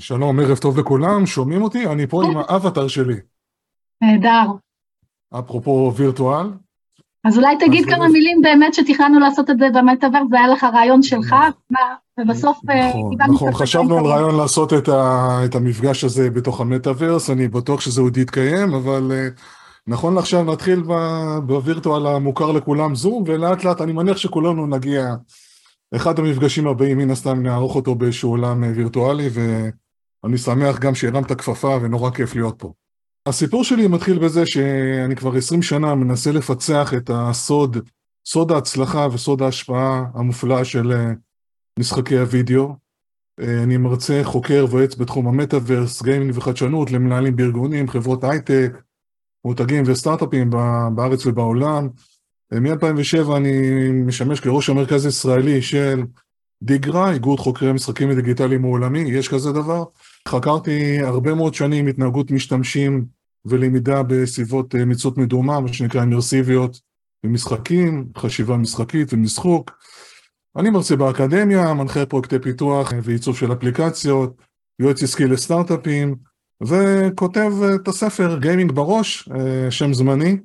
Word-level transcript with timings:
שלום, 0.00 0.40
ערב 0.40 0.58
טוב 0.58 0.78
לכולם, 0.78 1.26
שומעים 1.26 1.62
אותי? 1.62 1.86
אני 1.86 2.06
פה 2.06 2.24
עם 2.24 2.36
האבטר 2.36 2.88
שלי. 2.88 3.14
נהדר. 4.02 4.50
אפרופו 5.38 5.92
וירטואל. 5.96 6.46
אז 7.24 7.38
אולי 7.38 7.56
תגיד 7.56 7.84
אז 7.84 7.90
כמה 7.90 7.98
באמת- 7.98 8.12
מילים 8.12 8.40
באמת 8.42 8.74
שתכננו 8.74 9.18
לעשות 9.20 9.50
את 9.50 9.58
זה 9.58 9.68
במטאוורס, 9.74 10.28
זה 10.30 10.36
היה 10.38 10.48
לך 10.48 10.64
רעיון 10.74 11.02
שלך, 11.02 11.32
מה, 11.70 11.80
ובסוף 12.20 12.60
אה, 12.70 12.88
נכון, 12.88 13.10
קיבלנו 13.10 13.34
נכון, 13.34 13.50
קצת 13.50 13.60
חשבנו 13.60 13.98
על. 13.98 14.06
רעיון 14.06 14.34
לעשות 14.36 14.72
את, 14.72 14.88
ה, 14.88 15.38
את 15.44 15.54
המפגש 15.54 16.04
הזה 16.04 16.30
בתוך 16.30 16.60
המטאוורס, 16.60 17.30
אני 17.30 17.48
בטוח 17.48 17.80
שזה 17.80 18.00
עוד 18.00 18.16
יתקיים, 18.16 18.74
אבל 18.74 19.12
אה, 19.14 19.28
נכון 19.86 20.14
לעכשיו 20.14 20.44
נתחיל 20.44 20.82
בווירטואל 21.46 22.06
המוכר 22.06 22.52
לכולם 22.52 22.94
זום, 22.94 23.24
ולאט 23.26 23.64
לאט 23.64 23.80
אני 23.80 23.92
מניח 23.92 24.16
שכולנו 24.16 24.66
נגיע, 24.66 25.14
אחד 25.96 26.18
המפגשים 26.18 26.66
הבאים 26.66 26.98
מן 26.98 27.10
הסתם 27.10 27.42
נערוך 27.42 27.76
אותו 27.76 27.94
באיזשהו 27.94 28.30
עולם 28.30 28.64
אה, 28.64 28.70
וירטואלי, 28.74 29.28
ואני 30.24 30.38
שמח 30.38 30.78
גם 30.78 30.94
שהרמת 30.94 31.32
כפפה 31.32 31.78
ונורא 31.82 32.10
כיף 32.10 32.34
להיות 32.34 32.54
פה. 32.58 32.72
הסיפור 33.26 33.64
שלי 33.64 33.86
מתחיל 33.86 34.18
בזה 34.18 34.46
שאני 34.46 35.16
כבר 35.16 35.36
20 35.36 35.62
שנה 35.62 35.94
מנסה 35.94 36.32
לפצח 36.32 36.94
את 36.96 37.10
הסוד, 37.14 37.76
סוד 38.26 38.52
ההצלחה 38.52 39.08
וסוד 39.12 39.42
ההשפעה 39.42 40.04
המופלאה 40.14 40.64
של 40.64 40.92
אה, 40.92 41.12
משחקי 41.78 42.18
הוידאו. 42.18 42.76
אה, 43.40 43.62
אני 43.62 43.76
מרצה, 43.76 44.20
חוקר 44.24 44.66
ויועץ 44.70 44.94
בתחום 44.94 45.28
המטאוורס, 45.28 46.02
גיימינג 46.02 46.32
וחדשנות 46.36 46.90
למנהלים 46.90 47.36
בארגונים, 47.36 47.88
חברות 47.88 48.24
הייטק, 48.24 48.72
מותגים 49.44 49.84
וסטארט-אפים 49.86 50.50
בארץ 50.94 51.26
ובעולם. 51.26 51.88
אה, 52.52 52.60
מ-2007 52.60 53.36
אני 53.36 53.88
משמש 53.90 54.40
כראש 54.40 54.70
המרכז 54.70 55.04
הישראלי 55.04 55.62
של 55.62 56.02
דיגרה, 56.62 57.12
איגוד 57.12 57.38
חוקרי 57.38 57.72
משחקים 57.72 58.12
דיגיטליים 58.12 58.64
העולמי, 58.64 59.00
יש 59.00 59.28
כזה 59.28 59.52
דבר. 59.52 59.84
חקרתי 60.28 61.00
הרבה 61.02 61.34
מאוד 61.34 61.54
שנים 61.54 61.86
התנהגות 61.86 62.30
משתמשים 62.30 63.04
ולמידה 63.44 64.02
בסביבות 64.02 64.74
אה, 64.74 64.84
מציאות 64.84 65.18
מדומה, 65.18 65.60
מה 65.60 65.72
שנקרא 65.72 66.00
אימרסיביות 66.00 66.80
במשחקים, 67.24 68.08
חשיבה 68.16 68.56
משחקית 68.56 69.12
ומשחוק. 69.12 69.70
אני 70.56 70.70
מרצה 70.70 70.96
באקדמיה, 70.96 71.74
מנחה 71.74 72.06
פרויקטי 72.06 72.38
פיתוח 72.38 72.92
ועיצוב 73.02 73.36
של 73.36 73.52
אפליקציות, 73.52 74.42
יועץ 74.78 75.02
עסקי 75.02 75.26
לסטארט-אפים, 75.26 76.14
וכותב 76.66 77.52
אה, 77.62 77.74
את 77.74 77.88
הספר 77.88 78.38
גיימינג 78.38 78.72
בראש, 78.72 79.28
אה, 79.28 79.70
שם 79.70 79.92
זמני, 79.92 80.36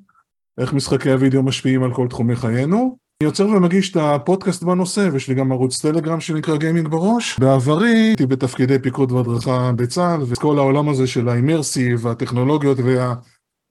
איך 0.58 0.74
משחקי 0.74 1.12
הוידאו 1.12 1.44
משפיעים 1.44 1.84
על 1.84 1.94
כל 1.94 2.08
תחומי 2.08 2.36
חיינו. 2.36 2.98
אני 3.22 3.26
יוצר 3.26 3.48
ומגיש 3.48 3.92
את 3.92 3.98
הפודקאסט 3.98 4.64
בנושא, 4.64 5.10
ויש 5.14 5.30
לי 5.30 5.36
גם 5.36 5.52
ערוץ 5.52 5.82
טלגרם 5.82 6.20
שנקרא 6.20 6.58
גיימינג 6.58 6.88
בראש. 6.88 7.40
בעברי 7.40 7.90
הייתי 7.90 8.26
בתפקידי 8.26 8.80
פיקוד 8.80 9.12
והדרכה 9.12 9.72
בצה"ל, 9.76 10.22
וכל 10.28 10.58
העולם 10.58 10.90
הזה 10.90 11.08
של 11.08 11.30
האימרסיב 11.30 12.06
והטכנולוגיות 12.06 12.78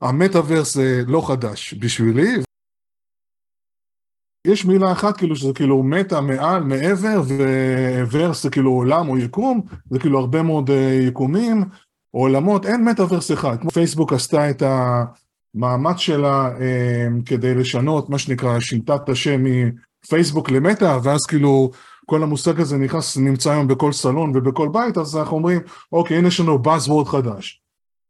והמטאוורס 0.02 0.74
זה 0.74 1.02
לא 1.06 1.28
חדש 1.28 1.74
בשבילי. 1.74 2.36
יש 4.46 4.64
מילה 4.64 4.92
אחת 4.92 5.16
כאילו 5.16 5.36
שזה 5.36 5.52
כאילו 5.54 5.82
מטה 5.82 6.20
מעל, 6.20 6.62
מעבר, 6.62 7.22
וורס 8.12 8.42
זה 8.42 8.50
כאילו 8.50 8.70
עולם 8.70 9.08
או 9.08 9.18
יקום, 9.18 9.60
זה 9.90 9.98
כאילו 9.98 10.18
הרבה 10.18 10.42
מאוד 10.42 10.70
אה, 10.70 10.98
יקומים, 11.08 11.64
עולמות, 12.10 12.66
אין 12.66 12.84
מטאוורס 12.84 13.32
אחד. 13.32 13.60
כמו 13.60 13.70
פייסבוק 13.70 14.12
עשתה 14.12 14.50
את 14.50 14.62
המאמץ 15.56 15.96
שלה 15.96 16.50
אה, 16.60 17.06
כדי 17.26 17.54
לשנות, 17.54 18.10
מה 18.10 18.18
שנקרא, 18.18 18.60
שינתה 18.60 18.94
את 18.94 19.08
השם 19.08 19.44
מפייסבוק 20.04 20.50
למטה, 20.50 20.98
ואז 21.02 21.26
כאילו 21.26 21.70
כל 22.06 22.22
המושג 22.22 22.60
הזה 22.60 22.78
נכנס, 22.78 23.16
נמצא 23.16 23.50
היום 23.50 23.68
בכל 23.68 23.92
סלון 23.92 24.36
ובכל 24.36 24.68
בית, 24.72 24.98
אז 24.98 25.16
אנחנו 25.16 25.36
אומרים, 25.36 25.60
אוקיי, 25.92 26.16
הנה 26.16 26.28
יש 26.28 26.40
לנו 26.40 26.58
Buzzword 26.64 27.04
חדש. 27.04 27.62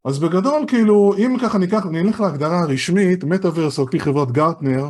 אז 0.05 0.19
בגדול, 0.19 0.65
כאילו, 0.67 1.15
אם 1.19 1.37
ככה 1.43 1.59
ניקח, 1.59 1.87
נלך 1.87 2.21
להגדרה 2.21 2.61
הרשמית, 2.61 3.25
מטאוורס 3.25 3.79
על 3.79 3.85
פי 3.91 4.01
חברת 4.01 4.31
גרטנר, 4.31 4.89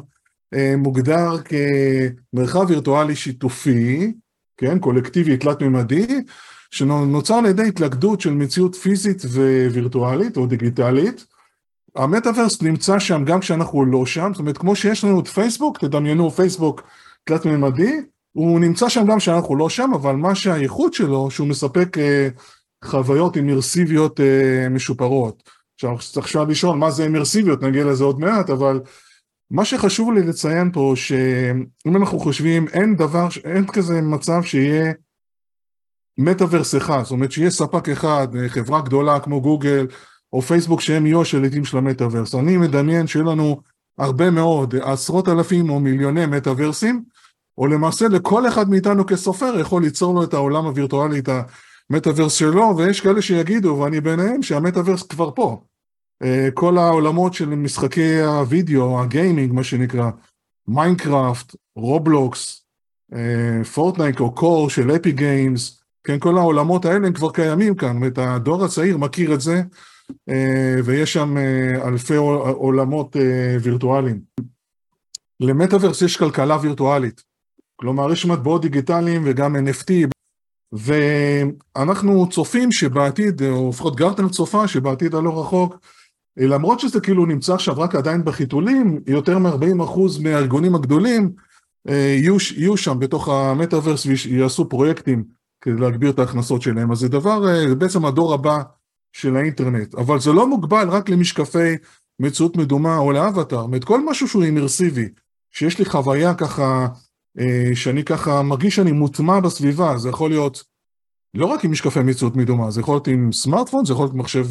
אה, 0.54 0.74
מוגדר 0.76 1.36
כמרחב 1.38 2.64
וירטואלי 2.68 3.16
שיתופי, 3.16 4.12
כן, 4.56 4.78
קולקטיבי 4.78 5.36
תלת-ממדי, 5.36 6.06
שנוצר 6.70 7.34
על 7.34 7.46
ידי 7.46 7.68
התלכדות 7.68 8.20
של 8.20 8.32
מציאות 8.32 8.74
פיזית 8.74 9.22
ווירטואלית 9.24 10.36
או 10.36 10.46
דיגיטלית. 10.46 11.26
המטאוורס 11.96 12.62
נמצא 12.62 12.98
שם 12.98 13.24
גם 13.24 13.40
כשאנחנו 13.40 13.84
לא 13.84 14.06
שם, 14.06 14.30
זאת 14.32 14.40
אומרת, 14.40 14.58
כמו 14.58 14.76
שיש 14.76 15.04
לנו 15.04 15.20
את 15.20 15.28
פייסבוק, 15.28 15.78
תדמיינו 15.78 16.30
פייסבוק 16.30 16.82
תלת-ממדי, 17.24 18.00
הוא 18.32 18.60
נמצא 18.60 18.88
שם 18.88 19.06
גם 19.06 19.18
כשאנחנו 19.18 19.56
לא 19.56 19.68
שם, 19.68 19.90
אבל 19.94 20.16
מה 20.16 20.34
שהייחוד 20.34 20.94
שלו, 20.94 21.30
שהוא 21.30 21.48
מספק 21.48 21.98
אה, 21.98 22.28
חוויות 22.84 23.36
אימרסיביות 23.36 24.20
אה, 24.20 24.68
משופרות. 24.68 25.42
עכשיו, 25.74 25.96
צריך 26.12 26.26
עכשיו 26.26 26.46
לשאול 26.46 26.76
מה 26.76 26.90
זה 26.90 27.04
אימרסיביות, 27.04 27.62
נגיע 27.62 27.84
לזה 27.84 28.04
עוד 28.04 28.20
מעט, 28.20 28.50
אבל 28.50 28.80
מה 29.50 29.64
שחשוב 29.64 30.12
לי 30.12 30.22
לציין 30.22 30.72
פה, 30.72 30.92
שאם 30.94 31.96
אנחנו 31.96 32.18
חושבים, 32.18 32.68
אין 32.68 32.96
דבר, 32.96 33.28
אין 33.44 33.66
כזה 33.66 34.00
מצב 34.00 34.42
שיהיה 34.42 34.92
מטאוורס 36.18 36.76
אחד, 36.76 37.02
זאת 37.02 37.10
אומרת 37.10 37.32
שיהיה 37.32 37.50
ספק 37.50 37.88
אחד, 37.88 38.28
חברה 38.48 38.80
גדולה 38.80 39.20
כמו 39.20 39.40
גוגל 39.40 39.86
או 40.32 40.42
פייסבוק 40.42 40.80
שהם 40.80 41.06
יהיו 41.06 41.22
השליטים 41.22 41.64
של 41.64 41.78
המטאוורס. 41.78 42.34
אני 42.34 42.56
מדמיין 42.56 43.06
שיהיה 43.06 43.24
לנו 43.24 43.60
הרבה 43.98 44.30
מאוד, 44.30 44.74
עשרות 44.82 45.28
אלפים 45.28 45.70
או 45.70 45.80
מיליוני 45.80 46.26
מטאוורסים, 46.26 47.04
או 47.58 47.66
למעשה 47.66 48.08
לכל 48.08 48.48
אחד 48.48 48.70
מאיתנו 48.70 49.06
כסופר 49.06 49.58
יכול 49.60 49.82
ליצור 49.82 50.14
לו 50.14 50.24
את 50.24 50.34
העולם 50.34 50.66
הווירטואלי, 50.66 51.18
את 51.18 51.28
המטאוורס 51.90 52.32
שלו, 52.32 52.76
ויש 52.76 53.00
כאלה 53.00 53.22
שיגידו, 53.22 53.78
ואני 53.78 54.00
ביניהם, 54.00 54.42
שהמטאוורס 54.42 55.02
כבר 55.02 55.30
פה. 55.30 55.60
אה, 56.22 56.48
כל 56.54 56.78
העולמות 56.78 57.34
של 57.34 57.48
משחקי 57.48 58.20
הוידאו, 58.20 59.00
הגיימינג, 59.00 59.52
מה 59.52 59.64
שנקרא, 59.64 60.10
מיינקראפט, 60.68 61.56
רובלוקס, 61.76 62.64
אה, 63.14 63.64
פורטנייט 63.74 64.20
או 64.20 64.34
קור 64.34 64.70
של 64.70 64.96
אפיק 64.96 65.12
גיימס, 65.12 65.82
כן, 66.04 66.18
כל 66.18 66.38
העולמות 66.38 66.84
האלה 66.84 67.06
הם 67.06 67.12
כבר 67.12 67.30
קיימים 67.30 67.74
כאן, 67.74 67.96
אומרת, 67.96 68.18
הדור 68.18 68.64
הצעיר 68.64 68.98
מכיר 68.98 69.34
את 69.34 69.40
זה, 69.40 69.62
ויש 70.84 71.12
שם 71.12 71.36
אה, 71.36 71.88
אלפי 71.88 72.16
עול- 72.16 72.38
עולמות 72.38 73.16
אה, 73.16 73.56
וירטואליים. 73.62 74.20
למטאוורס 75.40 76.02
יש 76.02 76.16
כלכלה 76.16 76.58
וירטואלית, 76.62 77.22
כלומר 77.76 78.12
יש 78.12 78.26
מטבעות 78.26 78.62
דיגיטליים 78.62 79.22
וגם 79.24 79.56
NFT, 79.56 79.92
ואנחנו 80.72 82.28
צופים 82.28 82.72
שבעתיד, 82.72 83.42
או 83.42 83.68
לפחות 83.70 83.96
גרטנר 83.96 84.28
צופה 84.28 84.68
שבעתיד 84.68 85.14
הלא 85.14 85.40
רחוק, 85.40 85.78
למרות 86.36 86.80
שזה 86.80 87.00
כאילו 87.00 87.26
נמצא 87.26 87.54
עכשיו 87.54 87.78
רק 87.78 87.94
עדיין 87.94 88.24
בחיתולים, 88.24 89.00
יותר 89.06 89.38
מ-40% 89.38 90.22
מהארגונים 90.22 90.74
הגדולים 90.74 91.32
אה, 91.88 91.94
יהיו, 91.94 92.36
יהיו 92.56 92.76
שם 92.76 92.98
בתוך 92.98 93.28
המטאוורס 93.28 94.06
ויעשו 94.06 94.68
פרויקטים 94.68 95.24
כדי 95.60 95.80
להגביר 95.80 96.10
את 96.10 96.18
ההכנסות 96.18 96.62
שלהם. 96.62 96.92
אז 96.92 96.98
זה 96.98 97.08
דבר, 97.08 97.48
אה, 97.48 97.74
בעצם 97.74 98.04
הדור 98.04 98.34
הבא 98.34 98.62
של 99.12 99.36
האינטרנט. 99.36 99.94
אבל 99.94 100.20
זה 100.20 100.32
לא 100.32 100.48
מוגבל 100.48 100.88
רק 100.88 101.08
למשקפי 101.08 101.76
מציאות 102.20 102.56
מדומה 102.56 102.96
או 102.96 103.12
לאבטר, 103.12 103.66
זאת 103.72 103.84
כל 103.84 104.00
משהו 104.04 104.28
שהוא 104.28 104.44
אימרסיבי, 104.44 105.08
שיש 105.50 105.78
לי 105.78 105.84
חוויה 105.84 106.34
ככה, 106.34 106.86
אה, 107.40 107.70
שאני 107.74 108.04
ככה 108.04 108.42
מרגיש 108.42 108.76
שאני 108.76 108.92
מוטמע 108.92 109.40
בסביבה, 109.40 109.98
זה 109.98 110.08
יכול 110.08 110.30
להיות 110.30 110.64
לא 111.34 111.46
רק 111.46 111.64
עם 111.64 111.70
משקפי 111.70 112.00
מציאות 112.00 112.36
מדומה, 112.36 112.70
זה 112.70 112.80
יכול 112.80 112.94
להיות 112.94 113.08
עם 113.08 113.32
סמארטפון, 113.32 113.84
זה 113.84 113.92
יכול 113.92 114.04
להיות 114.04 114.14
מחשב 114.14 114.46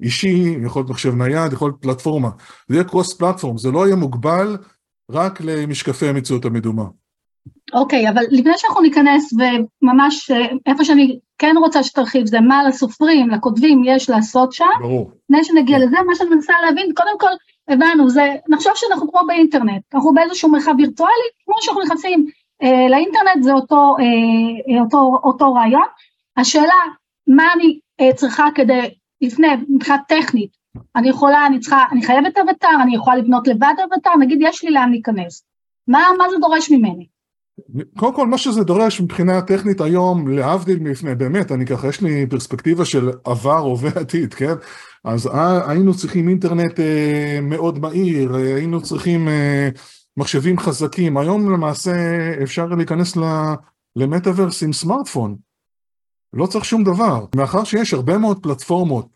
אישי, 0.00 0.56
יכול 0.64 0.80
להיות 0.80 0.90
מחשב 0.90 1.14
נייד, 1.14 1.52
יכול 1.52 1.70
להיות 1.70 1.82
פלטפורמה. 1.82 2.30
זה 2.68 2.74
יהיה 2.74 2.84
קרוס 2.84 3.12
פלטפורם, 3.12 3.58
זה 3.58 3.70
לא 3.70 3.86
יהיה 3.86 3.96
מוגבל 3.96 4.56
רק 5.10 5.40
למשקפי 5.40 6.08
המציאות 6.08 6.44
המדומה. 6.44 6.84
אוקיי, 7.72 8.08
אבל 8.08 8.22
לפני 8.30 8.52
שאנחנו 8.56 8.80
ניכנס, 8.80 9.32
וממש 9.32 10.30
אה, 10.30 10.46
איפה 10.66 10.84
שאני 10.84 11.18
כן 11.38 11.54
רוצה 11.58 11.82
שתרחיב, 11.82 12.26
זה 12.26 12.40
מה 12.40 12.68
לסופרים, 12.68 13.30
לכותבים 13.30 13.82
יש 13.84 14.10
לעשות 14.10 14.52
שם, 14.52 14.64
ברור. 14.80 15.10
לפני 15.24 15.44
שנגיע 15.44 15.78
לזה, 15.78 15.96
מה 16.06 16.14
שאני 16.14 16.30
מנסה 16.30 16.52
להבין, 16.64 16.92
קודם 16.94 17.18
כל, 17.18 17.30
הבנו, 17.68 18.10
זה, 18.10 18.34
נחשוב 18.48 18.72
שאנחנו 18.74 19.12
כמו 19.12 19.20
באינטרנט, 19.26 19.82
אנחנו 19.94 20.14
באיזשהו 20.14 20.50
מרחב 20.50 20.74
וירטואלי, 20.78 21.28
כמו 21.44 21.54
שאנחנו 21.60 21.82
נכנסים 21.82 22.26
אה, 22.62 22.88
לאינטרנט, 22.88 23.42
זה 23.42 23.52
אותו, 23.52 23.96
אה, 24.00 24.80
אותו, 24.80 25.20
אותו 25.24 25.54
רעיון. 25.54 25.86
השאלה, 26.36 26.74
מה 27.26 27.52
אני 27.52 27.78
אה, 28.00 28.12
צריכה 28.14 28.48
כדי, 28.54 28.94
לפני, 29.20 29.48
מבחינה 29.68 29.98
טכנית, 30.08 30.50
אני 30.96 31.08
יכולה, 31.08 31.46
אני 31.46 31.58
צריכה, 31.58 31.84
אני 31.92 32.02
חייבת 32.02 32.38
אבטר, 32.38 32.82
אני 32.82 32.94
יכולה 32.94 33.16
לבנות 33.16 33.48
לבד 33.48 33.74
אבטר, 33.84 34.16
נגיד 34.20 34.38
יש 34.42 34.64
לי 34.64 34.70
לאן 34.70 34.90
להיכנס. 34.90 35.44
מה, 35.88 36.08
מה 36.18 36.30
זה 36.30 36.36
דורש 36.40 36.70
ממני? 36.70 37.06
קודם 37.98 38.14
כל, 38.14 38.26
מה 38.26 38.38
שזה 38.38 38.64
דורש 38.64 39.00
מבחינה 39.00 39.42
טכנית 39.42 39.80
היום, 39.80 40.28
להבדיל 40.28 40.78
מלפני, 40.78 41.14
באמת, 41.14 41.52
אני 41.52 41.66
ככה, 41.66 41.88
יש 41.88 42.00
לי 42.00 42.26
פרספקטיבה 42.26 42.84
של 42.84 43.10
עבר, 43.24 43.58
הווה, 43.58 43.90
עתיד, 44.00 44.34
כן? 44.34 44.54
אז 45.04 45.28
היינו 45.66 45.94
צריכים 45.94 46.28
אינטרנט 46.28 46.80
אה, 46.80 47.38
מאוד 47.42 47.78
מהיר, 47.78 48.34
אה, 48.34 48.54
היינו 48.54 48.82
צריכים 48.82 49.28
אה, 49.28 49.68
מחשבים 50.16 50.58
חזקים. 50.58 51.16
היום 51.16 51.52
למעשה 51.52 51.92
אפשר 52.42 52.66
להיכנס 52.66 53.16
למטאוורס 53.96 54.62
עם 54.62 54.72
סמארטפון. 54.72 55.36
לא 56.32 56.46
צריך 56.46 56.64
שום 56.64 56.84
דבר. 56.84 57.24
מאחר 57.34 57.64
שיש 57.64 57.94
הרבה 57.94 58.18
מאוד 58.18 58.42
פלטפורמות, 58.42 59.08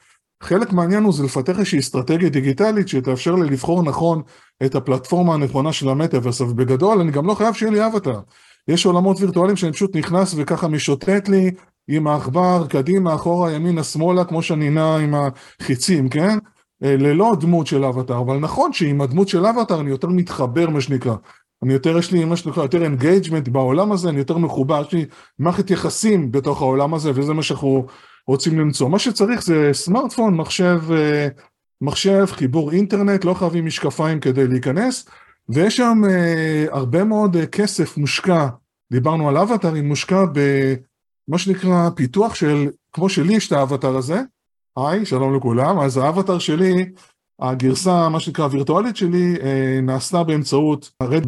חלק 0.44 0.72
מהעניין 0.72 1.04
הוא 1.04 1.12
זה 1.12 1.24
לפתח 1.24 1.58
איזושהי 1.58 1.78
אסטרטגיה 1.78 2.28
דיגיטלית 2.28 2.88
שתאפשר 2.88 3.34
לי 3.34 3.50
לבחור 3.50 3.82
נכון 3.82 4.22
את 4.64 4.74
הפלטפורמה 4.74 5.34
הנכונה 5.34 5.72
של 5.72 5.88
המטאברס, 5.88 6.40
ובגדול 6.40 7.00
אני 7.00 7.10
גם 7.10 7.26
לא 7.26 7.34
חייב 7.34 7.54
שיהיה 7.54 7.72
לי 7.72 7.86
אבטר. 7.86 8.20
יש 8.68 8.86
עולמות 8.86 9.20
וירטואליים 9.20 9.56
שאני 9.56 9.72
פשוט 9.72 9.96
נכנס 9.96 10.34
וככה 10.36 10.68
משוטט 10.68 11.28
לי 11.28 11.50
עם 11.88 12.06
העכבר 12.06 12.66
קדימה, 12.68 13.14
אחורה, 13.14 13.52
ימינה, 13.52 13.82
שמאלה, 13.82 14.24
כמו 14.24 14.42
שאני 14.42 14.70
נע 14.70 14.96
עם 14.96 15.14
החיצים, 15.14 16.08
כן? 16.08 16.38
אה, 16.84 16.96
ללא 16.96 17.32
דמות 17.40 17.66
של 17.66 17.84
אבטר, 17.84 18.18
אבל 18.18 18.36
נכון 18.36 18.72
שעם 18.72 19.00
הדמות 19.00 19.28
של 19.28 19.46
אבטר 19.46 19.80
אני 19.80 19.90
יותר 19.90 20.08
מתחבר, 20.08 20.70
מה 20.70 20.80
שנקרא. 20.80 21.14
אני 21.62 21.72
יותר, 21.72 21.98
יש 21.98 22.12
לי 22.12 22.24
מה 22.24 22.36
שנקרא, 22.36 22.62
יותר 22.62 22.82
engagement 22.82 23.48
בעולם 23.48 23.92
הזה, 23.92 24.08
אני 24.08 24.18
יותר 24.18 24.38
מחובר, 24.38 24.82
יש 24.86 24.92
לי 24.92 25.04
מערכת 25.38 25.70
יחסים 25.70 26.32
בתוך 26.32 26.62
העולם 26.62 26.94
הזה, 26.94 27.10
וזה 27.14 27.34
מה 27.34 27.42
שאנחנו 27.42 27.86
רוצים 28.26 28.60
למצוא. 28.60 28.88
מה 28.88 28.98
שצריך 28.98 29.42
זה 29.42 29.70
סמארטפון, 29.72 30.34
מחשב, 30.34 30.80
אה, 30.92 31.28
מחשב, 31.80 32.26
חיבור 32.26 32.72
אינטרנט, 32.72 33.24
לא 33.24 33.34
חייבים 33.34 33.66
משקפיים 33.66 34.20
כדי 34.20 34.48
להיכנס, 34.48 35.08
ויש 35.48 35.76
שם 35.76 36.02
אה, 36.10 36.66
הרבה 36.70 37.04
מאוד 37.04 37.36
אה, 37.36 37.46
כסף 37.46 37.96
מושקע, 37.96 38.48
דיברנו 38.92 39.28
על 39.28 39.36
אבטרים, 39.36 39.88
מושקע 39.88 40.24
במה 40.32 41.38
שנקרא 41.38 41.90
פיתוח 41.96 42.34
של, 42.34 42.68
כמו 42.92 43.08
שלי 43.08 43.34
יש 43.34 43.46
את 43.46 43.52
האבטר 43.52 43.96
הזה, 43.96 44.20
היי, 44.76 45.06
שלום 45.06 45.36
לכולם, 45.36 45.78
אז 45.78 45.96
האבטר 45.96 46.38
שלי, 46.38 46.92
הגרסה, 47.40 48.08
מה 48.08 48.20
שנקרא 48.20 48.44
הווירטואלית 48.44 48.96
שלי, 48.96 49.34
נעשתה 49.82 50.24
באמצעות 50.24 50.92
Red 51.02 51.26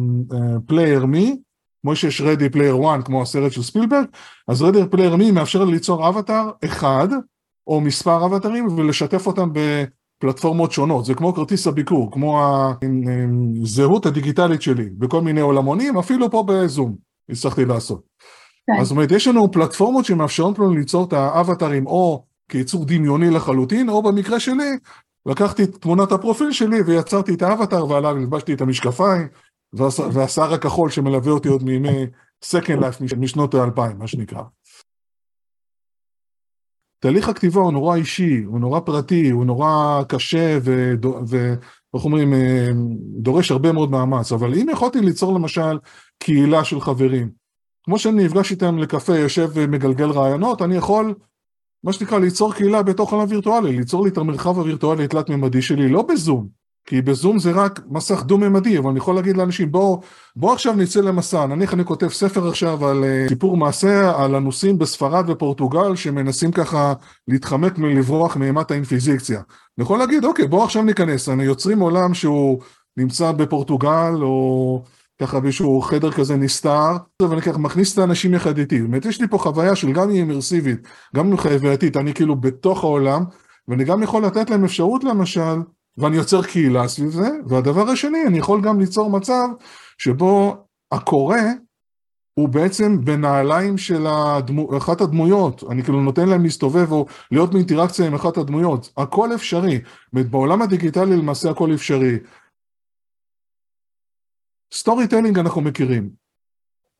Player 0.71 1.03
Me, 1.03 1.46
כמו 1.81 1.95
שיש 1.95 2.21
Ready 2.21 2.55
Player 2.55 2.83
One, 2.83 3.05
כמו 3.05 3.21
הסרט 3.21 3.51
של 3.51 3.63
ספילברג, 3.63 4.05
אז 4.47 4.61
Ready 4.61 4.95
Player 4.95 5.19
Me 5.19 5.31
מאפשר 5.31 5.65
ליצור 5.65 6.09
אבטר 6.09 6.49
אחד, 6.65 7.07
או 7.67 7.81
מספר 7.81 8.25
אבטרים, 8.25 8.67
ולשתף 8.67 9.27
אותם 9.27 9.49
בפלטפורמות 9.53 10.71
שונות. 10.71 11.05
זה 11.05 11.13
כמו 11.13 11.33
כרטיס 11.33 11.67
הביקור, 11.67 12.11
כמו 12.11 12.41
הזהות 13.63 14.05
הדיגיטלית 14.05 14.61
שלי, 14.61 14.89
בכל 14.97 15.21
מיני 15.21 15.41
עולמונים, 15.41 15.97
אפילו 15.97 16.31
פה 16.31 16.43
בזום, 16.47 16.95
הצלחתי 17.29 17.65
לעשות. 17.65 18.01
כן. 18.67 18.81
אז 18.81 18.87
זאת 18.87 18.91
אומרת, 18.91 19.11
יש 19.11 19.27
לנו 19.27 19.51
פלטפורמות 19.51 20.05
שמאפשרות 20.05 20.59
לנו 20.59 20.73
ליצור 20.73 21.05
את 21.05 21.13
האבטרים, 21.13 21.87
או 21.87 22.23
כייצור 22.49 22.85
דמיוני 22.85 23.29
לחלוטין, 23.29 23.89
או 23.89 24.03
במקרה 24.03 24.39
שלי, 24.39 24.77
לקחתי 25.25 25.63
את 25.63 25.75
תמונת 25.75 26.11
הפרופיל 26.11 26.51
שלי 26.51 26.81
ויצרתי 26.81 27.33
את 27.33 27.41
האבטר 27.41 27.87
ועליו 27.87 28.17
הלבשתי 28.17 28.53
את 28.53 28.61
המשקפיים 28.61 29.27
והשיער 29.73 30.53
הכחול 30.53 30.89
שמלווה 30.89 31.31
אותי 31.31 31.49
עוד 31.49 31.63
מימי 31.63 32.05
Second 32.45 32.79
Life 32.79 33.15
משנות 33.17 33.53
האלפיים, 33.53 33.97
מה 33.97 34.07
שנקרא. 34.07 34.41
תהליך 36.99 37.29
הכתיבה 37.29 37.61
הוא 37.61 37.71
נורא 37.71 37.95
אישי, 37.95 38.43
הוא 38.45 38.59
נורא 38.59 38.79
פרטי, 38.79 39.29
הוא 39.29 39.45
נורא 39.45 40.03
קשה 40.07 40.57
ואיך 41.27 42.05
אומרים, 42.05 42.33
אה, 42.33 42.69
דורש 43.19 43.51
הרבה 43.51 43.71
מאוד 43.71 43.91
מאמץ, 43.91 44.31
אבל 44.31 44.53
אם 44.53 44.67
יכולתי 44.71 45.01
ליצור 45.01 45.33
למשל 45.33 45.79
קהילה 46.19 46.63
של 46.63 46.81
חברים, 46.81 47.29
כמו 47.83 47.99
שאני 47.99 48.25
נפגש 48.25 48.51
איתם 48.51 48.77
לקפה, 48.77 49.17
יושב 49.17 49.49
ומגלגל 49.53 50.09
רעיונות, 50.11 50.61
אני 50.61 50.75
יכול 50.75 51.13
מה 51.83 51.93
שנקרא 51.93 52.19
ליצור 52.19 52.53
קהילה 52.53 52.83
בתוך 52.83 53.13
עולם 53.13 53.25
וירטואלי, 53.29 53.77
ליצור 53.77 54.03
לי 54.03 54.09
את 54.09 54.17
המרחב 54.17 54.57
הווירטואלי 54.57 55.03
התלת-ממדי 55.03 55.61
שלי, 55.61 55.89
לא 55.89 56.01
בזום, 56.01 56.47
כי 56.89 57.01
בזום 57.01 57.39
זה 57.39 57.51
רק 57.51 57.79
מסך 57.89 58.23
דו-ממדי, 58.23 58.77
אבל 58.77 58.89
אני 58.89 58.97
יכול 58.97 59.15
להגיד 59.15 59.37
לאנשים 59.37 59.71
בואו 59.71 60.01
בוא 60.35 60.53
עכשיו 60.53 60.73
נצא 60.73 61.01
למסע, 61.01 61.45
נניח 61.45 61.73
אני 61.73 61.85
כותב 61.85 62.07
ספר 62.07 62.47
עכשיו 62.47 62.87
על 62.87 63.03
uh, 63.03 63.29
סיפור 63.29 63.57
מעשה 63.57 64.23
על 64.23 64.35
הנוסעים 64.35 64.77
בספרד 64.77 65.29
ופורטוגל 65.29 65.95
שמנסים 65.95 66.51
ככה 66.51 66.93
להתחמק 67.27 67.77
מלברוח 67.77 68.37
מאימת 68.37 68.71
האינפיזיקציה. 68.71 69.37
אני 69.37 69.83
יכול 69.83 69.99
להגיד 69.99 70.25
אוקיי 70.25 70.47
בואו 70.47 70.63
עכשיו 70.63 70.83
ניכנס, 70.83 71.29
אני 71.29 71.43
יוצרים 71.43 71.79
עולם 71.79 72.13
שהוא 72.13 72.59
נמצא 72.97 73.31
בפורטוגל 73.31 74.13
או 74.21 74.83
ככה 75.21 75.39
באיזשהו 75.39 75.81
חדר 75.81 76.11
כזה 76.11 76.35
נסתר, 76.35 76.91
ואני 77.21 77.41
ככה 77.41 77.57
מכניס 77.57 77.93
את 77.93 77.97
האנשים 77.97 78.33
יחד 78.33 78.57
איתי. 78.57 78.81
אומרת, 78.81 79.05
יש 79.05 79.21
לי 79.21 79.27
פה 79.27 79.37
חוויה 79.37 79.75
של 79.75 79.91
גם 79.91 80.09
אימרסיבית, 80.09 80.87
גם 81.15 81.37
חווייתית, 81.37 81.97
אני 81.97 82.13
כאילו 82.13 82.35
בתוך 82.35 82.83
העולם, 82.83 83.23
ואני 83.67 83.83
גם 83.83 84.03
יכול 84.03 84.25
לתת 84.25 84.49
להם 84.49 84.63
אפשרות 84.63 85.03
למשל, 85.03 85.59
ואני 85.97 86.15
יוצר 86.15 86.43
קהילה 86.43 86.87
סביב 86.87 87.09
זה, 87.09 87.29
והדבר 87.47 87.89
השני, 87.89 88.23
אני 88.27 88.37
יכול 88.37 88.61
גם 88.61 88.79
ליצור 88.79 89.09
מצב 89.09 89.47
שבו 89.97 90.65
הקורא 90.91 91.37
הוא 92.33 92.49
בעצם 92.49 93.05
בנעליים 93.05 93.77
של 93.77 94.07
הדמו, 94.07 94.77
אחת 94.77 95.01
הדמויות, 95.01 95.63
אני 95.71 95.83
כאילו 95.83 96.01
נותן 96.01 96.29
להם 96.29 96.43
להסתובב 96.43 96.91
או 96.91 97.05
להיות 97.31 97.51
באינטראקציה 97.51 98.07
עם 98.07 98.13
אחת 98.13 98.37
הדמויות, 98.37 98.93
הכל 98.97 99.35
אפשרי, 99.35 99.81
בעולם 100.13 100.61
הדיגיטלי 100.61 101.17
למעשה 101.17 101.49
הכל 101.49 101.73
אפשרי. 101.73 102.17
storytelling 104.73 105.39
אנחנו 105.39 105.61
מכירים, 105.61 106.09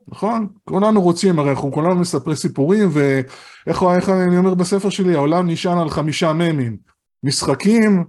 נכון? 0.08 0.48
כולנו 0.64 1.02
רוצים, 1.02 1.40
הרי 1.40 1.50
אנחנו 1.50 1.72
כולנו 1.72 1.96
מספרי 1.96 2.36
סיפורים, 2.36 2.90
ואיך 2.92 3.84
איך 3.96 4.10
אני 4.10 4.38
אומר 4.38 4.54
בספר 4.54 4.90
שלי, 4.90 5.16
העולם 5.16 5.50
נשען 5.50 5.78
על 5.78 5.90
חמישה 5.90 6.34
ממים, 6.34 6.78
משחקים, 7.24 8.04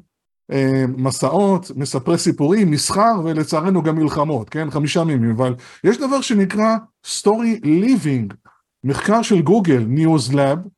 מסעות, 0.96 1.70
מספרי 1.76 2.18
סיפורים, 2.18 2.70
מסחר 2.70 3.20
ולצערנו 3.24 3.82
גם 3.82 3.96
מלחמות, 3.96 4.48
כן? 4.48 4.70
חמישה 4.70 5.04
ממים, 5.04 5.30
אבל 5.30 5.54
יש 5.84 5.98
דבר 5.98 6.20
שנקרא 6.20 6.76
סטורי 7.06 7.60
ליבינג, 7.64 8.34
מחקר 8.84 9.22
של 9.22 9.42
גוגל, 9.42 9.86
News 9.96 10.32
Lab, 10.32 10.68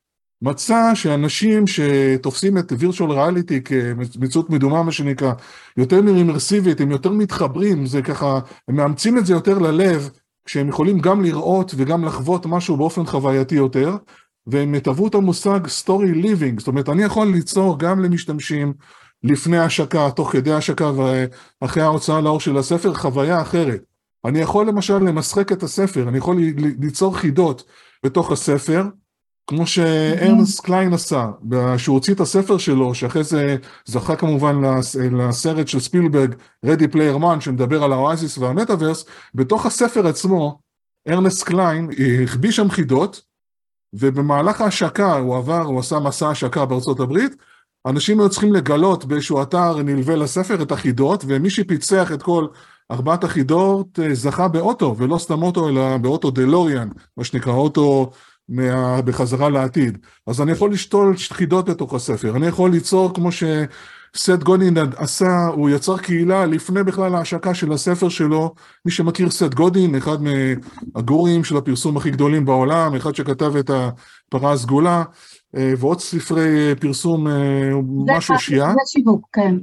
מצא 0.41 0.91
שאנשים 0.95 1.63
שתופסים 1.67 2.57
את 2.57 2.71
virtual 2.71 3.09
reality 3.09 3.61
כמציאות 3.65 4.49
מדומה 4.49 4.83
מה 4.83 4.91
שנקרא, 4.91 5.33
יותר 5.77 5.97
אימרסיבית, 6.07 6.81
הם 6.81 6.91
יותר 6.91 7.11
מתחברים, 7.11 7.85
זה 7.85 8.01
ככה, 8.01 8.39
הם 8.67 8.75
מאמצים 8.75 9.17
את 9.17 9.25
זה 9.25 9.33
יותר 9.33 9.59
ללב, 9.59 10.09
כשהם 10.45 10.69
יכולים 10.69 10.99
גם 10.99 11.21
לראות 11.21 11.73
וגם 11.77 12.05
לחוות 12.05 12.45
משהו 12.45 12.77
באופן 12.77 13.05
חווייתי 13.05 13.55
יותר, 13.55 13.97
והם 14.47 14.75
יטבעו 14.75 15.07
את 15.07 15.15
המושג 15.15 15.59
story 15.65 16.23
living, 16.23 16.59
זאת 16.59 16.67
אומרת 16.67 16.89
אני 16.89 17.03
יכול 17.03 17.27
ליצור 17.27 17.79
גם 17.79 17.99
למשתמשים 17.99 18.73
לפני 19.23 19.59
השקה, 19.59 20.11
תוך 20.11 20.31
כדי 20.31 20.53
השקה 20.53 20.91
ואחרי 21.61 21.83
ההוצאה 21.83 22.21
לאור 22.21 22.39
של 22.39 22.57
הספר, 22.57 22.93
חוויה 22.93 23.41
אחרת. 23.41 23.81
אני 24.25 24.39
יכול 24.39 24.67
למשל 24.67 24.97
למשחק 24.97 25.51
את 25.51 25.63
הספר, 25.63 26.09
אני 26.09 26.17
יכול 26.17 26.37
ליצור 26.79 27.17
חידות 27.17 27.63
בתוך 28.03 28.31
הספר, 28.31 28.83
כמו 29.47 29.67
שארנס 29.67 30.59
קליין 30.59 30.93
עשה, 30.93 31.29
שהוא 31.77 31.93
הוציא 31.93 32.13
את 32.13 32.19
הספר 32.19 32.57
שלו, 32.57 32.95
שאחרי 32.95 33.23
זה 33.23 33.57
זכה 33.85 34.15
כמובן 34.15 34.61
לסרט 35.11 35.67
של 35.67 35.79
ספילברג, 35.79 36.35
Ready 36.65 36.93
Player 36.93 37.21
One, 37.21 37.39
שמדבר 37.39 37.83
על 37.83 37.93
האואזיס 37.93 38.37
והמטאברס, 38.37 39.05
בתוך 39.35 39.65
הספר 39.65 40.07
עצמו, 40.07 40.59
ארנס 41.07 41.43
קליין 41.43 41.89
החביא 42.23 42.51
שם 42.51 42.69
חידות, 42.69 43.21
ובמהלך 43.93 44.61
ההשקה 44.61 45.17
הוא 45.17 45.37
עבר, 45.37 45.61
הוא 45.61 45.79
עשה 45.79 45.99
מסע 45.99 46.29
השקה 46.29 46.65
בארצות 46.65 46.99
הברית, 46.99 47.35
אנשים 47.85 48.19
היו 48.19 48.29
צריכים 48.29 48.53
לגלות 48.53 49.05
באיזשהו 49.05 49.41
אתר 49.41 49.83
נלווה 49.83 50.15
לספר 50.15 50.61
את 50.61 50.71
החידות, 50.71 51.23
ומי 51.27 51.49
שפיצח 51.49 52.11
את 52.11 52.23
כל 52.23 52.47
ארבעת 52.91 53.23
החידות 53.23 53.99
אה, 53.99 54.15
זכה 54.15 54.47
באוטו, 54.47 54.95
ולא 54.97 55.17
סתם 55.17 55.43
אוטו, 55.43 55.69
אלא 55.69 55.97
באוטו 55.97 56.31
דלוריאן, 56.31 56.89
מה 57.17 57.23
שנקרא 57.23 57.53
אוטו 57.53 58.11
מה, 58.49 59.01
בחזרה 59.01 59.49
לעתיד. 59.49 59.97
אז 60.27 60.41
אני 60.41 60.51
יכול 60.51 60.71
לשתול 60.71 61.15
חידות 61.17 61.69
בתוך 61.69 61.93
הספר, 61.93 62.35
אני 62.35 62.47
יכול 62.47 62.71
ליצור 62.71 63.13
כמו 63.13 63.29
שסט 64.15 64.43
גודין 64.43 64.77
עשה, 64.95 65.47
הוא 65.53 65.69
יצר 65.69 65.97
קהילה 65.97 66.45
לפני 66.45 66.83
בכלל 66.83 67.15
ההשקה 67.15 67.53
של 67.53 67.71
הספר 67.71 68.09
שלו, 68.09 68.53
מי 68.85 68.91
שמכיר 68.91 69.29
סט 69.29 69.53
גודין, 69.53 69.95
אחד 69.95 70.17
מהגורים 70.21 71.43
של 71.43 71.57
הפרסום 71.57 71.97
הכי 71.97 72.11
גדולים 72.11 72.45
בעולם, 72.45 72.95
אחד 72.95 73.15
שכתב 73.15 73.55
את 73.55 73.69
הפרה 73.69 74.51
הסגולה, 74.51 75.03
אה, 75.57 75.73
ועוד 75.77 75.99
ספרי 75.99 76.75
פרסום, 76.79 77.27
אה, 77.27 77.69
משהו 78.17 78.39
שיעה. 78.39 78.71
זה 78.71 78.79
שיווק, 78.85 79.27
כן. 79.33 79.55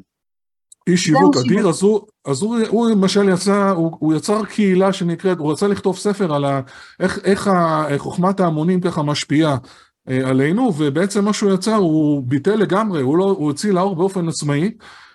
איש 0.86 1.04
שיווק 1.04 1.36
אדיר, 1.36 1.68
אז 1.68 1.82
הוא, 1.82 2.00
אז 2.26 2.42
הוא, 2.42 2.58
הוא 2.68 2.90
למשל 2.90 3.28
יצא, 3.28 3.70
הוא, 3.70 3.96
הוא 3.98 4.14
יצר 4.14 4.44
קהילה 4.44 4.92
שנקראת, 4.92 5.38
הוא 5.38 5.52
רצה 5.52 5.68
לכתוב 5.68 5.96
ספר 5.96 6.34
על 6.34 6.44
ה, 6.44 6.60
איך, 7.00 7.18
איך 7.24 7.48
חוכמת 7.98 8.40
ההמונים 8.40 8.80
ככה 8.80 9.02
משפיעה 9.02 9.56
עלינו, 10.24 10.72
ובעצם 10.78 11.24
מה 11.24 11.32
שהוא 11.32 11.52
יצר, 11.52 11.74
הוא 11.74 12.22
ביטל 12.26 12.54
לגמרי, 12.54 13.02
הוא, 13.02 13.18
לא, 13.18 13.24
הוא 13.24 13.46
הוציא 13.46 13.72
לאור 13.72 13.96
באופן 13.96 14.28
עצמאי, 14.28 14.72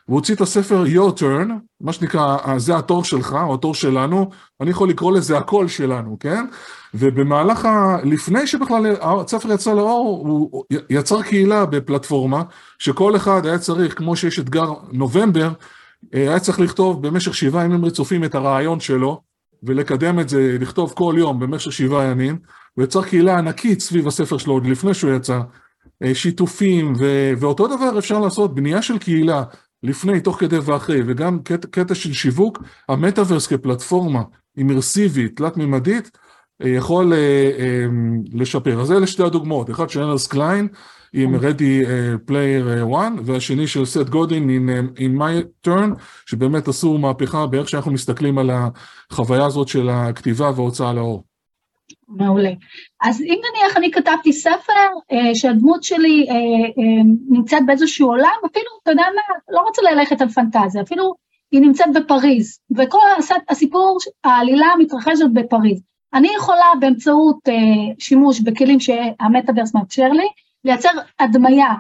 והוא 0.08 0.20
הוציא 0.20 0.36
את 0.36 0.42
הספר 0.42 0.84
Your 0.86 1.20
Turn, 1.20 1.50
מה 1.82 1.94
שנקרא, 1.94 2.58
זה 2.58 2.78
התור 2.78 3.04
שלך, 3.04 3.38
או 3.44 3.54
התור 3.54 3.76
שלנו, 3.76 4.30
אני 4.62 4.70
יכול 4.70 4.90
לקרוא 4.90 5.12
לזה 5.12 5.38
הקול 5.38 5.68
שלנו, 5.68 6.18
כן? 6.20 6.46
ובמהלך 6.94 7.66
ה... 7.66 7.98
לפני 8.04 8.48
שבכלל 8.48 8.96
הספר 9.02 9.52
יצא 9.52 9.74
לאור, 9.74 10.24
הוא 10.28 10.64
יצר 10.90 11.22
קהילה 11.22 11.66
בפלטפורמה, 11.66 12.44
שכל 12.80 13.16
אחד 13.16 13.46
היה 13.46 13.60
צריך, 13.60 13.98
כמו 13.98 14.16
שיש 14.16 14.40
אתגר 14.40 14.74
נובמבר, 14.92 15.52
היה 16.14 16.40
צריך 16.40 16.60
לכתוב 16.60 17.08
במשך 17.08 17.36
שבעה 17.36 17.66
ימים 17.66 17.86
רצופים 17.86 18.24
את 18.24 18.36
הרעיון 18.36 18.80
שלו, 18.80 19.22
ולקדם 19.64 20.20
את 20.20 20.30
זה, 20.30 20.58
לכתוב 20.60 20.94
כל 20.96 21.16
יום 21.18 21.40
במשך 21.40 21.72
שבעה 21.72 22.04
ימים, 22.04 22.38
הוא 22.74 22.84
יצר 22.84 23.04
קהילה 23.04 23.38
ענקית 23.38 23.80
סביב 23.80 24.08
הספר 24.08 24.38
שלו 24.38 24.54
עוד 24.54 24.66
לפני 24.66 24.94
שהוא 24.94 25.12
יצא, 25.12 25.40
אה, 26.04 26.16
שיתופים, 26.16 26.94
ו, 27.00 27.32
ואותו 27.38 27.68
דבר 27.68 28.00
אפשר 28.00 28.20
לעשות, 28.20 28.56
בנייה 28.56 28.82
של 28.82 28.98
קהילה, 28.98 29.44
לפני, 29.84 30.22
תוך 30.22 30.40
כדי 30.40 30.58
ואחרי, 30.58 31.02
וגם 31.08 31.40
קטע, 31.44 31.68
קטע 31.68 31.96
של 31.96 32.14
שיווק, 32.14 32.64
המטאוורס 32.90 33.48
כפלטפורמה 33.48 34.22
אימרסיבית, 34.58 35.38
תלת-ממדית, 35.38 36.12
אה, 36.64 36.70
יכול 36.70 37.14
אה, 37.14 37.86
לשפר. 38.34 38.82
אז 38.82 38.92
אלה 38.92 39.08
שתי 39.08 39.24
הדוגמאות, 39.24 39.70
אחד 39.70 39.90
של 39.90 40.02
אנרס 40.02 40.28
קליין 40.28 40.68
עם 41.14 41.36
אוקיי. 41.36 41.52
Ready 41.52 41.86
Player 42.30 42.92
One, 42.92 43.22
והשני 43.26 43.68
של 43.68 43.86
סט 43.86 44.10
גודין 44.10 44.50
עם 44.50 44.70
in 44.96 45.22
My 45.22 45.68
Turn, 45.68 46.00
שבאמת 46.26 46.68
עשו 46.68 46.98
מהפכה 46.98 47.48
באיך 47.48 47.70
שאנחנו 47.70 47.92
מסתכלים 47.92 48.38
על 48.38 48.50
החוויה 48.50 49.46
הזאת 49.46 49.68
של 49.68 49.90
הכתיבה 49.90 50.52
וההוצאה 50.56 50.94
לאור. 50.94 51.24
מעולה. 52.18 52.52
אז 53.02 53.22
אם 53.22 53.42
נניח 53.52 53.78
אני 53.78 53.92
כתבתי 53.92 54.34
ספר 54.34 54.88
אה, 55.12 55.36
שהדמות 55.36 55.84
שלי 55.84 56.26
אה, 56.30 56.36
אה, 56.36 57.04
נמצאת 57.30 57.66
באיזשהו 57.66 58.08
עולם, 58.08 58.38
אפילו, 58.46 58.66
אתה 58.84 58.92
יודע 58.92 59.04
מה, 59.16 59.36
לא 59.50 59.62
רוצה 59.62 59.82
ללכת 59.82 60.22
על 60.22 60.30
פנטזיה, 60.30 60.82
אפילו 60.82 61.14
היא 61.52 61.62
נמצאת 61.62 61.88
בפריז, 61.96 62.60
וכל 62.78 63.00
הסיפור, 63.50 63.98
העלילה 64.24 64.68
מתרחשת 64.80 65.26
בפריז. 65.34 65.82
אני 66.14 66.28
יכולה 66.36 66.72
באמצעות 66.80 67.40
אה, 67.48 67.54
שימוש 68.00 68.40
בכלים 68.40 68.80
שהמטאברס 68.80 69.76
מאפשר 69.76 70.10
לי, 70.10 70.28
לייצר 70.66 70.90
הדמיה 71.20 71.74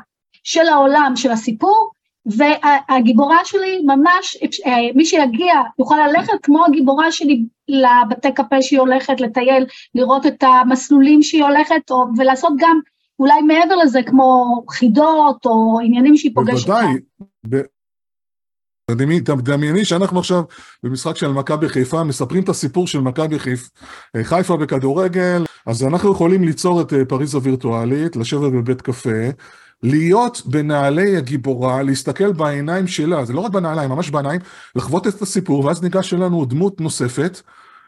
של 0.43 0.67
העולם 0.67 1.13
של 1.15 1.31
הסיפור, 1.31 1.91
והגיבורה 2.25 3.37
שלי 3.45 3.81
ממש, 3.85 4.37
אה, 4.65 4.71
מי 4.95 5.05
שיגיע 5.05 5.53
יוכל 5.79 5.95
ללכת 6.07 6.33
כמו 6.43 6.65
הגיבורה 6.65 7.11
שלי 7.11 7.45
לבתי 7.67 8.31
קפה 8.31 8.61
שהיא 8.61 8.79
הולכת 8.79 9.21
לטייל, 9.21 9.65
לראות 9.95 10.25
את 10.25 10.43
המסלולים 10.43 11.23
שהיא 11.23 11.43
הולכת, 11.43 11.91
או, 11.91 12.05
ולעשות 12.17 12.53
גם 12.57 12.79
אולי 13.19 13.41
מעבר 13.41 13.75
לזה 13.75 13.99
כמו 14.05 14.61
חידות 14.69 15.45
או 15.45 15.79
עניינים 15.83 16.17
שהיא 16.17 16.31
פוגשת. 16.35 16.67
בוודאי. 16.67 16.93
דמייני 19.43 19.85
שאנחנו 19.85 20.19
עכשיו 20.19 20.43
במשחק 20.83 21.15
של 21.15 21.27
מכבי 21.27 21.69
חיפה, 21.69 22.03
מספרים 22.03 22.43
את 22.43 22.49
הסיפור 22.49 22.87
של 22.87 22.99
מכבי 22.99 23.37
חיפה 24.23 24.57
בכדורגל, 24.57 25.43
אז 25.65 25.83
אנחנו 25.83 26.11
יכולים 26.11 26.43
ליצור 26.43 26.81
את 26.81 26.93
אה, 26.93 27.05
פריז 27.05 27.35
הווירטואלית, 27.35 28.15
לשבת 28.15 28.51
בבית 28.51 28.81
קפה, 28.81 29.29
להיות 29.83 30.41
בנעלי 30.45 31.17
הגיבורה, 31.17 31.83
להסתכל 31.83 32.33
בעיניים 32.33 32.87
שלה, 32.87 33.25
זה 33.25 33.33
לא 33.33 33.41
רק 33.41 33.51
בנעליים, 33.51 33.89
ממש 33.89 34.09
בעיניים, 34.09 34.41
לחוות 34.75 35.07
את 35.07 35.21
הסיפור, 35.21 35.65
ואז 35.65 35.83
ניגש 35.83 36.13
אלינו 36.13 36.45
דמות 36.45 36.81
נוספת, 36.81 37.41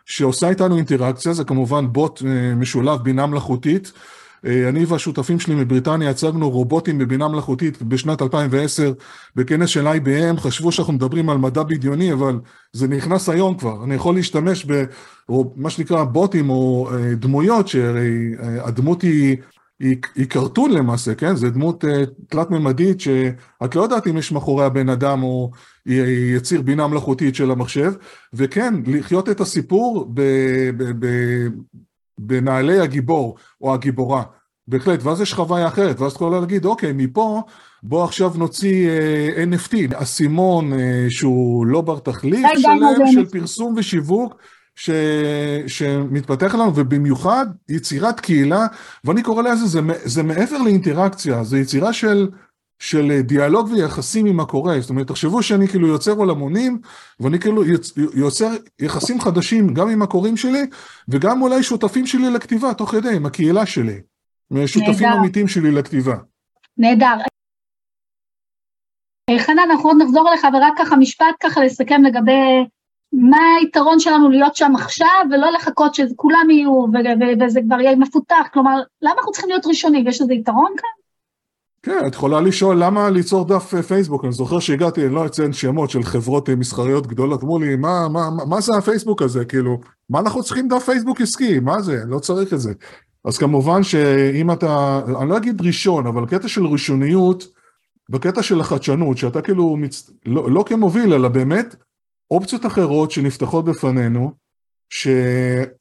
שעושה 0.06 0.50
איתנו 0.50 0.78
אינטראקציה, 0.78 1.34
זה 1.34 1.44
כמובן 1.44 1.86
בוט 1.92 2.22
אה, 2.26 2.56
משולב 2.56 3.00
בינה 3.04 3.26
מלאכותית. 3.26 3.92
אה, 4.46 4.70
אני 4.70 4.86
והשותפים 4.86 5.40
שלי 5.40 5.56
מבריטניה 5.56 6.10
הצגנו 6.10 6.50
רובוטים 6.50 6.98
בבינה 6.98 7.28
מלאכותית 7.28 7.82
בשנת 7.82 8.22
2010 8.22 8.94
בכנס 9.36 9.70
של 9.70 9.88
IBM, 9.88 10.40
חשבו 10.40 10.72
שאנחנו 10.72 10.94
מדברים 10.94 11.30
על 11.30 11.38
מדע 11.38 11.64
בדיוני, 11.64 12.14
אבל 12.14 12.40
זה 12.74 12.88
נכנס 12.88 13.30
היום 13.30 13.58
כבר. 13.58 13.84
אני 13.84 13.96
יכול 13.96 14.16
להשתמש 14.16 14.66
במה 14.66 15.70
שנקרא 15.70 16.04
בוטים 16.04 16.50
או 16.50 16.90
אה, 16.92 17.16
דמויות, 17.16 17.68
שהרי 17.68 18.32
הדמות 18.40 19.02
היא 19.02 19.38
היא, 19.80 19.98
היא 20.16 20.26
קרטון 20.26 20.72
למעשה, 20.72 21.16
כן? 21.16 21.36
זו 21.36 21.50
דמות 21.50 21.84
uh, 21.84 21.88
תלת-ממדית 22.30 23.02
שאת 23.02 23.76
לא 23.76 23.82
יודעת 23.82 24.08
אם 24.08 24.18
יש 24.18 24.32
מאחורי 24.32 24.66
הבן 24.66 24.90
אדם 24.90 25.24
או 25.24 25.52
היא 25.86 26.36
יציר 26.36 26.62
בינה 26.62 26.88
מלאכותית 26.88 27.36
של 27.36 27.52
המחשב, 27.52 27.94
וכן, 28.34 28.74
לחיות 28.88 29.30
את 29.30 29.42
הסיפור 29.42 30.08
ב, 30.14 30.22
ב, 30.78 31.06
ב, 31.06 31.08
בנעלי 32.18 32.80
הגיבור 32.80 33.36
או 33.62 33.74
הגיבורה. 33.74 34.24
בהחלט, 34.68 35.04
ואז 35.04 35.22
יש 35.22 35.34
חוויה 35.34 35.68
אחרת, 35.68 36.00
ואז 36.00 36.12
את 36.12 36.16
יכולה 36.16 36.40
להגיד, 36.40 36.66
אוקיי, 36.66 36.94
מפה 36.94 37.42
בוא 37.84 38.04
עכשיו 38.04 38.32
נוציא 38.36 38.90
אה, 38.90 39.44
NFT, 39.44 39.76
אסימון 39.94 40.74
uh, 40.74 40.76
שהוא 41.10 41.66
לא 41.66 41.82
בר 41.82 42.00
תחליף 42.00 42.48
שלם, 42.58 43.08
של 43.14 43.26
פרסום 43.26 43.74
ושיווק. 43.78 44.36
ש... 44.76 44.90
שמתפתח 45.68 46.56
לנו, 46.56 46.76
ובמיוחד 46.76 47.46
יצירת 47.70 48.20
קהילה, 48.20 48.68
ואני 49.04 49.24
קורא 49.24 49.44
לזה, 49.44 49.66
זה, 49.66 49.80
זה 50.04 50.24
מעבר 50.24 50.58
לאינטראקציה, 50.58 51.44
זה 51.44 51.60
יצירה 51.60 51.94
של, 51.94 52.30
של 52.80 53.22
דיאלוג 53.22 53.70
ויחסים 53.72 54.26
עם 54.26 54.40
הקורא. 54.40 54.80
זאת 54.80 54.90
אומרת, 54.90 55.08
תחשבו 55.08 55.44
שאני 55.44 55.68
כאילו 55.68 55.88
יוצר 55.88 56.12
עולמונים, 56.12 56.80
ואני 57.20 57.40
כאילו 57.40 57.64
יוצר 58.14 58.50
יחסים 58.80 59.22
חדשים 59.22 59.74
גם 59.74 59.90
עם 59.90 60.02
הקוראים 60.02 60.38
שלי, 60.38 60.66
וגם 61.10 61.42
אולי 61.42 61.64
שותפים 61.64 62.08
שלי 62.08 62.30
לכתיבה, 62.30 62.74
תוך 62.74 62.92
כדי, 62.92 63.16
עם 63.16 63.26
הקהילה 63.26 63.66
שלי. 63.66 64.02
שותפים 64.66 65.08
אמיתיים 65.08 65.48
שלי 65.48 65.72
לכתיבה. 65.72 66.16
נהדר. 66.78 67.16
חנן, 69.40 69.60
אנחנו 69.72 69.90
עוד 69.90 69.98
נחזור 70.02 70.30
אליך, 70.30 70.44
ורק 70.54 70.74
ככה 70.78 70.96
משפט 70.96 71.36
ככה 71.44 71.64
לסכם 71.64 72.04
לגבי 72.04 72.66
מה 73.18 73.56
היתרון 73.62 74.00
שלנו 74.00 74.30
להיות 74.30 74.56
שם 74.56 74.72
עכשיו, 74.76 75.26
ולא 75.32 75.52
לחכות 75.52 75.96
שכולם 75.96 76.48
יהיו 76.50 76.86
וזה 77.46 77.60
כבר 77.66 77.82
יהיה 77.82 77.96
מפותח, 77.96 78.48
כלומר, 78.54 78.82
למה 79.02 79.14
אנחנו 79.18 79.32
צריכים 79.32 79.50
להיות 79.50 79.66
ראשונים? 79.66 80.08
יש 80.08 80.22
איזה 80.22 80.34
יתרון 80.34 80.72
כאן? 80.78 81.06
כן, 81.84 82.08
את 82.08 82.14
יכולה 82.14 82.42
לשאול 82.42 82.84
למה 82.84 83.10
ליצור 83.10 83.46
דף 83.46 83.74
אה, 83.74 83.84
פייסבוק, 83.84 84.24
אני 84.26 84.32
זוכר 84.32 84.60
שהגעתי, 84.60 85.06
אני 85.06 85.14
לא 85.14 85.26
אציין 85.26 85.54
שמות 85.54 85.90
של 85.90 86.04
חברות 86.04 86.50
אה, 86.50 86.56
מסחריות 86.56 87.08
גדולות, 87.08 87.44
אמרו 87.44 87.60
לי, 87.60 87.76
מה, 87.76 88.08
מה, 88.10 88.30
מה, 88.48 88.62
זה 88.62 88.78
הפייסבוק 88.78 89.22
הזה, 89.22 89.46
כאילו, 89.46 89.80
מה 90.10 90.20
אנחנו 90.20 90.44
צריכים 90.44 90.68
דף 90.68 90.86
פייסבוק 90.86 91.22
עסקי, 91.22 91.60
מה 91.60 91.82
זה, 91.82 91.98
לא 92.08 92.20
צריך 92.20 92.54
את 92.54 92.60
זה. 92.60 92.74
אז 93.26 93.38
כמובן 93.38 93.84
שאם 93.84 94.52
אתה, 94.52 95.02
אני 95.22 95.30
לא 95.30 95.38
אגיד 95.38 95.62
ראשון, 95.62 96.08
אבל 96.08 96.26
קטע 96.26 96.48
של 96.48 96.66
ראשוניות, 96.66 97.48
בקטע 98.10 98.44
של 98.44 98.60
החדשנות, 98.60 99.18
שאתה 99.18 99.42
כאילו, 99.42 99.78
מצ... 99.78 100.12
לא, 100.26 100.52
לא 100.52 100.64
כמוביל, 100.68 101.14
אלא 101.14 101.28
באמת 101.28 101.76
אופציות 102.32 102.66
אחרות 102.66 103.12
שנפתחות 103.12 103.66
בפנינו, 103.66 104.32
שאתה 104.90 105.74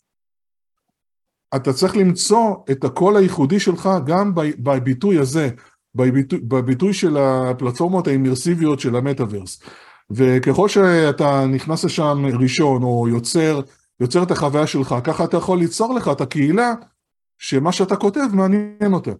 צריך 1.73 1.97
למצוא 1.97 2.57
את 2.71 2.85
הקול 2.85 3.17
הייחודי 3.17 3.61
שלך 3.61 3.89
גם 4.07 4.33
בביטוי 4.35 5.19
הזה, 5.19 5.51
בביטוי, 5.95 6.41
בביטוי 6.41 6.95
של 6.95 7.17
הפלטפורמות 7.17 8.07
האימרסיביות 8.07 8.81
של 8.81 8.97
המטאוורס. 8.97 9.63
וככל 10.11 10.69
שאתה 10.69 11.47
נכנס 11.47 11.85
לשם 11.85 12.27
ראשון 12.41 12.83
או 12.83 13.09
יוצר, 13.09 13.61
יוצר 14.01 14.23
את 14.23 14.31
החוויה 14.31 14.67
שלך, 14.67 14.95
ככה 15.05 15.25
אתה 15.25 15.37
יכול 15.37 15.59
ליצור 15.59 15.95
לך 15.95 16.09
את 16.13 16.21
הקהילה 16.21 16.75
שמה 17.39 17.73
שאתה 17.73 17.97
כותב 17.97 18.21
מעניין 18.33 18.93
אותה. 18.93 19.11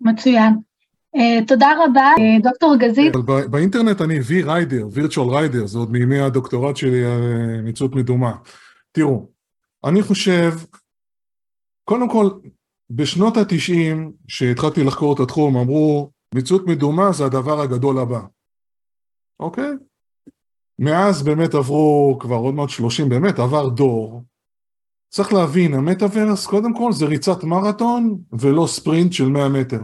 מצוין. 0.00 0.69
Uh, 1.16 1.46
תודה 1.46 1.72
רבה, 1.84 2.12
uh, 2.16 2.42
דוקטור 2.42 2.76
גזית. 2.76 3.12
באינטרנט 3.50 4.00
אני 4.00 4.20
וי 4.20 4.42
ריידר, 4.42 4.88
וירטואל 4.92 5.36
ריידר, 5.36 5.66
זה 5.66 5.78
עוד 5.78 5.90
מימי 5.90 6.20
הדוקטורט 6.20 6.76
שלי, 6.76 7.04
uh, 7.04 7.62
מציאות 7.62 7.94
מדומה. 7.94 8.32
תראו, 8.92 9.28
אני 9.84 10.02
חושב, 10.02 10.50
קודם 11.84 12.10
כל, 12.10 12.30
בשנות 12.90 13.36
התשעים, 13.36 14.12
כשהתחלתי 14.28 14.84
לחקור 14.84 15.14
את 15.14 15.20
התחום, 15.20 15.56
אמרו, 15.56 16.10
מציאות 16.34 16.66
מדומה 16.66 17.12
זה 17.12 17.24
הדבר 17.24 17.60
הגדול 17.60 17.98
הבא. 17.98 18.20
אוקיי? 19.40 19.70
מאז 20.78 21.22
באמת 21.22 21.54
עברו 21.54 22.16
כבר 22.20 22.36
עוד 22.36 22.54
מעט 22.54 22.68
שלושים, 22.68 23.08
באמת 23.08 23.38
עבר 23.38 23.68
דור. 23.68 24.22
צריך 25.08 25.32
להבין, 25.32 25.74
המטאוורס, 25.74 26.46
קודם 26.46 26.74
כל 26.76 26.92
זה 26.92 27.06
ריצת 27.06 27.44
מרתון 27.44 28.18
ולא 28.32 28.66
ספרינט 28.66 29.12
של 29.12 29.28
100 29.28 29.48
מטר. 29.48 29.80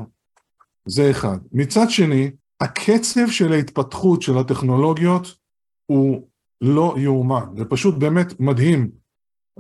זה 0.87 1.11
אחד. 1.11 1.39
מצד 1.53 1.91
שני, 1.91 2.31
הקצב 2.61 3.31
של 3.31 3.53
ההתפתחות 3.53 4.23
של 4.23 4.39
הטכנולוגיות 4.39 5.35
הוא 5.87 6.23
לא 6.61 6.95
יאומן, 6.99 7.45
זה 7.57 7.65
פשוט 7.65 7.95
באמת 7.95 8.41
מדהים. 8.41 8.91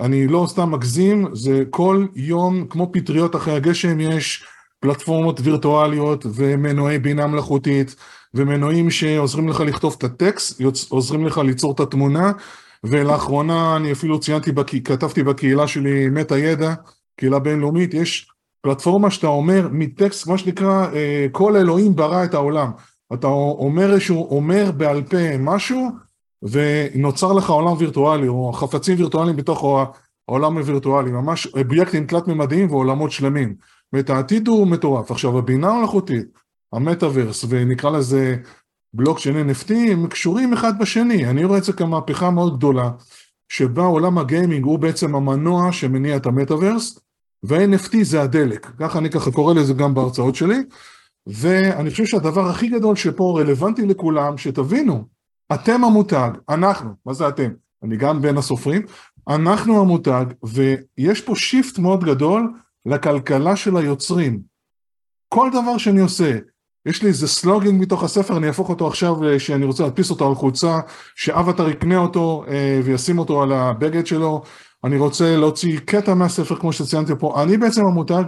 אני 0.01 0.27
לא 0.27 0.47
סתם 0.49 0.71
מגזים, 0.71 1.35
זה 1.35 1.65
כל 1.71 2.07
יום, 2.15 2.67
כמו 2.67 2.91
פטריות 2.93 3.37
אחרי 3.37 3.55
הגשם, 3.55 4.01
יש 4.01 4.45
פלטפורמות 4.81 5.41
וירטואליות 5.43 6.27
ומנועי 6.35 6.99
בינה 6.99 7.27
מלאכותית, 7.27 7.97
ומנועים 8.35 8.91
שעוזרים 8.91 9.49
לך 9.49 9.61
לכתוב 9.61 9.95
את 9.99 10.05
הטקסט, 10.05 10.61
עוזרים 10.89 11.27
לך 11.27 11.39
ליצור 11.39 11.73
את 11.73 11.81
התמונה, 11.81 12.33
ולאחרונה 12.85 13.77
אני 13.77 13.93
אפילו 13.93 14.21
ציינתי, 14.21 14.53
כתבתי 14.85 15.23
בקהילה 15.23 15.69
שלי 15.69 16.09
מטה 16.09 16.39
ידע, 16.39 16.75
קהילה 17.17 17.39
בינלאומית, 17.39 17.95
יש 17.95 18.29
פלטפורמה 18.61 19.11
שאתה 19.11 19.27
אומר 19.27 19.69
מטקסט, 19.73 20.27
מה 20.27 20.39
שנקרא, 20.39 20.87
אה, 20.95 21.27
כל 21.33 21.57
אלוהים 21.57 21.97
ברא 21.97 22.25
את 22.25 22.35
העולם. 22.35 22.71
אתה 23.15 23.27
אומר 23.27 23.93
איזשהו, 23.93 24.37
אומר 24.37 24.71
בעל 24.77 25.03
פה 25.03 25.39
משהו, 25.39 25.91
ונוצר 26.43 27.33
לך 27.33 27.51
עולם 27.51 27.75
וירטואלי, 27.79 28.29
או 28.29 28.53
חפצים 28.53 28.99
וירטואליים 28.99 29.37
בתוך 29.37 29.65
העולם 30.29 30.59
הווירטואלי, 30.59 31.11
ממש 31.11 31.47
אובייקטים 31.47 32.07
תלת-ממדיים 32.07 32.71
ועולמות 32.71 33.11
שלמים. 33.11 33.55
ואת 33.93 34.11
העתיד 34.11 34.49
הוא 34.49 34.67
מטורף. 34.67 35.11
עכשיו, 35.11 35.39
הבינה 35.39 35.71
המלאכותית, 35.71 36.27
המטאוורס, 36.73 37.45
ונקרא 37.49 37.91
לזה 37.91 38.37
בלוק 38.95 39.19
של 39.19 39.51
NFT, 39.51 39.73
הם 39.73 40.07
קשורים 40.07 40.53
אחד 40.53 40.79
בשני. 40.79 41.27
אני 41.27 41.45
רואה 41.45 41.59
את 41.59 41.65
זה 41.65 41.73
כמהפכה 41.73 42.31
מאוד 42.31 42.57
גדולה, 42.57 42.91
שבה 43.49 43.83
עולם 43.83 44.19
הגיימינג 44.19 44.65
הוא 44.65 44.79
בעצם 44.79 45.15
המנוע 45.15 45.73
שמניע 45.73 46.17
את 46.17 46.27
המטאוורס, 46.27 46.99
וה-NFT 47.47 47.97
זה 48.03 48.23
הדלק, 48.23 48.67
ככה 48.79 48.99
אני 48.99 49.11
ככה 49.11 49.31
קורא 49.31 49.55
לזה 49.55 49.75
גם 49.75 49.95
בהרצאות 49.95 50.35
שלי, 50.35 50.59
ואני 51.27 51.91
חושב 51.91 52.05
שהדבר 52.05 52.49
הכי 52.49 52.69
גדול 52.69 52.97
שפה 52.97 53.39
רלוונטי 53.41 53.87
לכולם, 53.87 54.39
שתבינו, 54.39 55.05
אתם 55.55 55.85
המותג, 55.85 56.31
אנחנו, 56.49 56.91
מה 57.07 57.13
זה 57.13 57.29
אתם? 57.29 57.51
אני 57.83 57.97
גם 57.97 58.23
בין 58.23 58.39
הסופרים, 58.39 58.83
אנחנו 59.29 59.81
המותג, 59.81 60.25
ויש 60.43 61.21
פה 61.21 61.37
shift 61.37 61.79
מאוד 61.79 62.05
גדול 62.05 62.53
לכלכלה 62.87 63.57
של 63.57 63.77
היוצרים. 63.77 64.41
כל 65.29 65.51
דבר 65.53 65.79
שאני 65.79 66.01
עושה, 66.01 66.39
יש 66.87 67.03
לי 67.03 67.09
איזה 67.09 67.29
סלוגן 67.29 67.83
מתוך 67.83 68.05
הספר, 68.05 68.37
אני 68.37 68.47
אהפוך 68.47 68.69
אותו 68.69 68.87
עכשיו, 68.87 69.25
אה, 69.25 69.39
שאני 69.39 69.65
רוצה 69.65 69.83
להדפיס 69.83 70.11
אותו 70.11 70.29
על 70.29 70.35
חולצה, 70.35 70.79
שאבטר 71.15 71.69
יקנה 71.69 71.97
אותו 71.97 72.45
אה, 72.49 72.81
וישים 72.85 73.19
אותו 73.19 73.43
על 73.43 73.53
הבגד 73.53 74.07
שלו, 74.07 74.43
אני 74.85 74.97
רוצה 74.99 75.37
להוציא 75.37 75.81
קטע 75.81 76.15
מהספר 76.15 76.57
כמו 76.57 76.73
שציינתי 76.73 77.13
פה, 77.19 77.43
אני 77.43 77.57
בעצם 77.57 77.87
המותג 77.87 78.25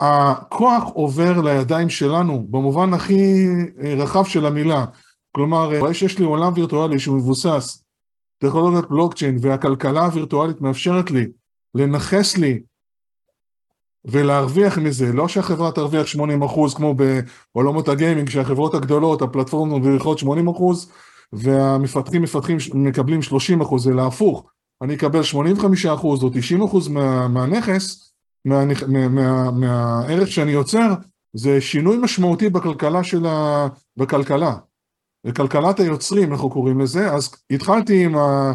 והכוח 0.00 0.84
עובר 0.92 1.40
לידיים 1.40 1.88
שלנו 1.88 2.46
במובן 2.50 2.94
הכי 2.94 3.46
אה, 3.82 3.94
רחב 3.94 4.24
של 4.24 4.46
המילה, 4.46 4.84
כלומר, 5.32 5.78
רואה 5.78 5.94
שיש 5.94 6.18
לי 6.18 6.24
עולם 6.24 6.52
וירטואלי 6.54 6.98
שהוא 6.98 7.16
מבוסס, 7.16 7.84
טכנולוגיית 8.38 8.88
בלוקצ'יין 8.90 9.38
והכלכלה 9.40 10.04
הווירטואלית 10.04 10.60
מאפשרת 10.60 11.10
לי 11.10 11.26
לנכס 11.74 12.38
לי 12.38 12.60
ולהרוויח 14.04 14.78
מזה, 14.78 15.12
לא 15.12 15.28
שהחברה 15.28 15.72
תרוויח 15.72 16.06
80% 16.06 16.76
כמו 16.76 16.94
בעולמות 17.54 17.88
הגיימינג, 17.88 18.28
שהחברות 18.28 18.74
הגדולות, 18.74 19.22
הפלטפורמות 19.22 19.82
מרוויחות 19.82 20.20
80% 20.20 20.24
והמפתחים 21.32 22.22
מפתחים 22.22 22.56
מקבלים 22.74 23.20
30%, 23.60 23.90
אלא 23.90 24.06
הפוך, 24.06 24.44
אני 24.82 24.94
אקבל 24.94 25.20
85% 25.20 25.86
או 26.04 26.30
90% 26.76 26.90
מה, 26.90 27.28
מהנכס, 27.28 28.12
מה, 28.44 28.64
מה, 28.88 29.08
מה, 29.08 29.50
מהערך 29.50 30.28
שאני 30.28 30.52
יוצר, 30.52 30.94
זה 31.32 31.60
שינוי 31.60 31.96
משמעותי 31.96 32.48
בכלכלה 32.48 33.04
של 33.04 33.26
ה... 33.26 33.68
בכלכלה. 33.96 34.54
בכלכלת 35.26 35.80
היוצרים, 35.80 36.32
אנחנו 36.32 36.50
קוראים 36.50 36.80
לזה, 36.80 37.12
אז 37.12 37.30
התחלתי 37.50 38.04
עם 38.04 38.16
ה... 38.16 38.52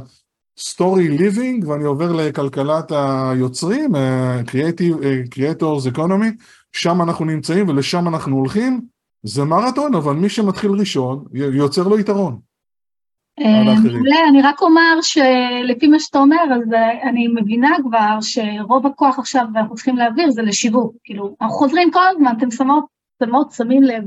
סטורי 0.59 1.07
ליבינג 1.07 1.67
ואני 1.67 1.83
עובר 1.83 2.11
לכלכלת 2.11 2.91
היוצרים, 2.91 3.95
uh, 3.95 4.49
Creative, 4.49 5.01
uh, 5.01 5.35
Creators 5.35 5.95
Economy, 5.95 6.43
שם 6.71 7.01
אנחנו 7.01 7.25
נמצאים 7.25 7.69
ולשם 7.69 8.07
אנחנו 8.07 8.35
הולכים, 8.35 8.81
זה 9.23 9.43
מרתון, 9.43 9.95
אבל 9.95 10.13
מי 10.13 10.29
שמתחיל 10.29 10.71
ראשון, 10.71 11.23
יוצר 11.33 11.87
לו 11.87 11.99
יתרון. 11.99 12.39
אה, 13.39 13.63
מעולה, 13.63 14.15
אני 14.29 14.41
רק 14.41 14.61
אומר 14.61 15.01
שלפי 15.01 15.87
מה 15.87 15.99
שאתה 15.99 16.19
אומר, 16.19 16.43
אז 16.55 16.73
אני 17.09 17.27
מבינה 17.27 17.69
כבר 17.83 18.17
שרוב 18.21 18.87
הכוח 18.87 19.19
עכשיו, 19.19 19.45
ואנחנו 19.53 19.75
צריכים 19.75 19.97
להעביר, 19.97 20.31
זה 20.31 20.41
לשיווק. 20.41 20.95
כאילו, 21.03 21.35
אנחנו 21.41 21.55
חוזרים 21.55 21.91
כל 21.91 21.99
הזמן, 22.11 22.33
אתם 22.37 22.51
שמות, 22.51 22.85
שמות, 23.23 23.51
שמים 23.51 23.83
לב, 23.83 24.03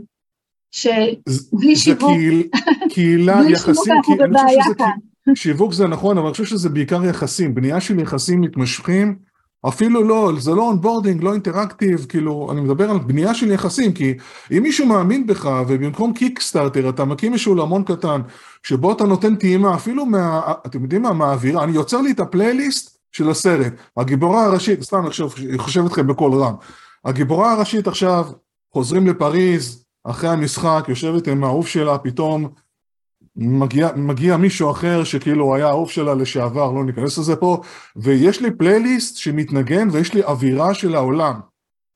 שבלי 0.70 1.76
שיווק, 1.76 2.10
קהילה 2.92 3.42
בלי 3.42 3.52
יחסים, 3.52 3.74
שיווק 3.74 3.88
אנחנו 3.96 4.16
בבעיה 4.16 4.64
כאן. 4.78 4.90
שיווק 5.34 5.72
זה 5.72 5.86
נכון, 5.86 6.18
אבל 6.18 6.26
אני 6.26 6.32
חושב 6.32 6.44
שזה 6.44 6.68
בעיקר 6.68 7.04
יחסים, 7.04 7.54
בנייה 7.54 7.80
של 7.80 7.98
יחסים 7.98 8.40
מתמשכים, 8.40 9.29
אפילו 9.68 10.04
לא, 10.04 10.32
זה 10.38 10.54
לא 10.54 10.62
onboarding, 10.62 11.24
לא 11.24 11.32
interactive, 11.32 12.06
כאילו, 12.08 12.48
אני 12.52 12.60
מדבר 12.60 12.90
על 12.90 12.98
בנייה 12.98 13.34
של 13.34 13.50
יחסים, 13.50 13.92
כי 13.92 14.14
אם 14.50 14.62
מישהו 14.62 14.86
מאמין 14.86 15.26
בך, 15.26 15.50
ובמקום 15.68 16.12
קיקסטארטר 16.12 16.88
אתה 16.88 17.04
מקים 17.04 17.32
איזשהו 17.32 17.54
לעמון 17.54 17.84
קטן, 17.84 18.20
שבו 18.62 18.92
אתה 18.92 19.04
נותן 19.04 19.36
טעימה, 19.36 19.74
אפילו 19.74 20.06
מה, 20.06 20.52
אתם 20.66 20.82
יודעים 20.82 21.02
מה, 21.02 21.12
מהאווירה, 21.12 21.64
אני 21.64 21.72
יוצר 21.72 22.00
לי 22.00 22.10
את 22.10 22.20
הפלייליסט 22.20 22.98
של 23.12 23.30
הסרט, 23.30 23.72
הגיבורה 23.96 24.44
הראשית, 24.44 24.82
סתם 24.82 25.02
אני 25.48 25.58
חושב 25.58 25.86
אתכם 25.86 26.06
בקול 26.06 26.34
רם, 26.34 26.54
הגיבורה 27.04 27.52
הראשית 27.52 27.88
עכשיו, 27.88 28.26
חוזרים 28.72 29.06
לפריז, 29.06 29.84
אחרי 30.04 30.30
המשחק, 30.30 30.84
יושבת 30.88 31.28
עם 31.28 31.44
האהוב 31.44 31.66
שלה, 31.66 31.98
פתאום 31.98 32.48
מגיע, 33.36 33.88
מגיע 33.96 34.36
מישהו 34.36 34.70
אחר 34.70 35.04
שכאילו 35.04 35.54
היה 35.54 35.68
אהוב 35.68 35.90
שלה 35.90 36.14
לשעבר, 36.14 36.72
לא 36.72 36.84
ניכנס 36.84 37.18
לזה 37.18 37.36
פה, 37.36 37.60
ויש 37.96 38.40
לי 38.40 38.50
פלייליסט 38.50 39.16
שמתנגן 39.16 39.88
ויש 39.92 40.14
לי 40.14 40.24
אווירה 40.24 40.74
של 40.74 40.94
העולם. 40.94 41.40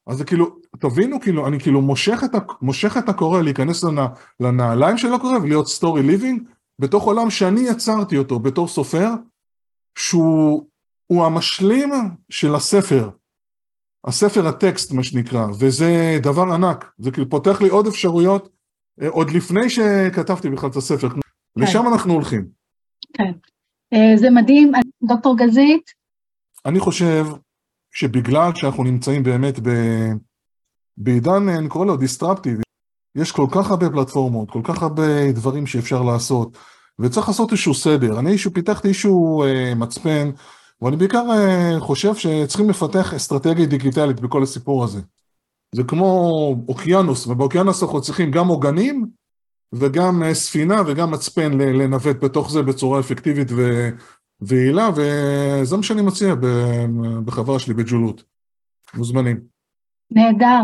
אז 0.07 0.19
זה 0.19 0.25
כאילו, 0.25 0.57
תבינו, 0.79 1.21
כאילו, 1.21 1.47
אני 1.47 1.61
כאילו 1.61 1.81
מושך 1.83 2.21
את, 2.25 2.31
מושך 2.63 2.97
את 2.97 3.09
הקורא 3.09 3.43
להיכנס 3.43 3.85
לנע, 3.85 4.07
לנעליים 4.41 4.99
של 4.99 5.15
הקורא 5.15 5.39
ולהיות 5.39 5.69
סטורי 5.69 6.03
ליבינג, 6.03 6.43
בתוך 6.79 7.05
עולם 7.05 7.31
שאני 7.31 7.61
יצרתי 7.61 8.19
אותו 8.19 8.39
בתור 8.39 8.69
סופר, 8.69 9.09
שהוא 9.99 10.65
המשלים 11.11 11.91
של 12.31 12.55
הספר, 12.55 13.11
הספר 14.07 14.49
הטקסט 14.49 14.93
מה 14.93 15.03
שנקרא, 15.03 15.47
וזה 15.59 16.19
דבר 16.23 16.53
ענק, 16.53 16.93
זה 16.99 17.11
כאילו 17.11 17.31
פותח 17.31 17.61
לי 17.61 17.69
עוד 17.69 17.87
אפשרויות, 17.87 18.49
אה, 19.03 19.09
עוד 19.09 19.31
לפני 19.31 19.71
שכתבתי 19.71 20.51
בכלל 20.51 20.71
את 20.71 20.77
הספר, 20.77 21.09
כן. 21.59 21.65
לשם 21.65 21.85
אנחנו 21.93 22.13
הולכים. 22.13 22.47
כן. 23.13 23.33
אה, 23.93 24.17
זה 24.17 24.31
מדהים. 24.31 24.73
דוקטור 25.03 25.37
גזית? 25.39 25.91
אני 26.67 26.81
חושב 26.81 27.27
שבגלל 27.93 28.55
שאנחנו 28.55 28.85
נמצאים 28.85 29.23
באמת 29.23 29.61
ב... 29.61 29.71
בעידן, 30.97 31.49
אני 31.49 31.69
קורא 31.69 31.87
לו 31.87 31.97
דיסטרפטיב, 31.97 32.59
יש 33.15 33.33
כל 33.33 33.47
כך 33.51 33.71
הרבה 33.71 33.91
פלטפורמות, 33.91 34.51
כל 34.51 34.61
כך 34.65 34.83
הרבה 34.83 35.33
דברים 35.33 35.67
שאפשר 35.67 36.03
לעשות, 36.03 36.59
וצריך 36.99 37.29
לעשות 37.29 37.53
איזשהו 37.53 37.75
סדר. 37.75 38.19
אני 38.19 38.31
איזשהו, 38.31 38.53
פיתחתי 38.53 38.89
איזשהו 38.89 39.43
אה, 39.45 39.75
מצפן, 39.75 40.31
ואני 40.83 40.97
בעיקר 40.97 41.25
אה, 41.31 41.81
חושב 41.81 42.15
שצריכים 42.15 42.71
לפתח 42.71 43.15
אסטרטגיה 43.15 43.67
דיגיטלית 43.67 44.21
בכל 44.21 44.43
הסיפור 44.43 44.85
הזה. 44.85 45.01
זה 45.75 45.83
כמו 45.85 46.31
אוקיינוס, 46.69 47.27
ובאוקיינוס 47.27 47.83
אנחנו 47.83 48.03
צריכים 48.03 48.31
גם 48.31 48.49
עוגנים 48.49 49.07
וגם 49.75 50.23
אה, 50.23 50.35
ספינה 50.35 50.83
וגם 50.87 51.11
מצפן 51.11 51.59
לנווט 51.59 52.25
בתוך 52.25 52.51
זה 52.51 52.63
בצורה 52.63 53.01
אפקטיבית 53.01 53.49
ויעילה, 54.41 54.89
וזה 54.97 55.77
מה 55.77 55.83
שאני 55.83 56.03
מציע 56.03 56.35
בחברה 57.25 57.59
שלי 57.59 57.75
בג'ולות. 57.75 58.25
מוזמנים. 58.95 59.41
נהדר. 60.11 60.63